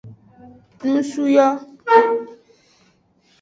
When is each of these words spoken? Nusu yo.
Nusu 0.89 1.23
yo. 1.35 1.47